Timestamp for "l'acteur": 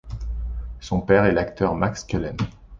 1.31-1.75